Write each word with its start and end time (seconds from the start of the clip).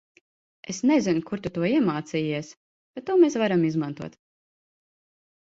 Es 0.73 0.77
nezinu 0.91 1.21
kur 1.27 1.43
tu 1.43 1.51
to 1.57 1.65
iemācījies, 1.73 2.49
bet 2.97 3.07
to 3.11 3.19
mēs 3.25 3.39
varam 3.45 3.69
izmantot. 3.71 4.19